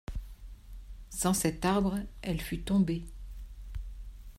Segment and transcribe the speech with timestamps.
[1.11, 3.05] Sans cet arbre, elle fût tombée.